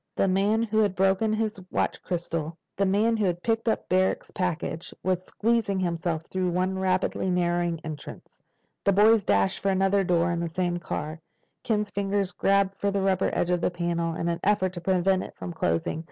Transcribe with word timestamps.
The 0.15 0.27
man 0.27 0.63
who 0.63 0.79
had 0.79 0.95
broken 0.95 1.31
his 1.31 1.59
watch 1.69 2.01
crystal—the 2.01 2.87
man 2.87 3.15
who 3.17 3.25
had 3.25 3.43
picked 3.43 3.69
up 3.69 3.87
Barrack's 3.87 4.31
package—was 4.31 5.23
squeezing 5.23 5.79
himself 5.79 6.23
through 6.25 6.49
one 6.49 6.79
rapidly 6.79 7.29
narrowing 7.29 7.79
entrance. 7.83 8.27
The 8.83 8.93
boys 8.93 9.23
dashed 9.23 9.59
for 9.59 9.69
another 9.69 10.03
door 10.03 10.31
in 10.31 10.39
the 10.39 10.47
same 10.47 10.77
car. 10.77 11.21
Ken's 11.63 11.91
fingers 11.91 12.31
grabbed 12.31 12.77
for 12.79 12.89
the 12.89 12.99
rubber 13.03 13.29
edge 13.31 13.51
of 13.51 13.61
the 13.61 13.69
panel 13.69 14.15
in 14.15 14.27
an 14.27 14.39
effort 14.43 14.73
to 14.73 14.81
prevent 14.81 15.21
it 15.21 15.35
from 15.35 15.53
closing. 15.53 15.99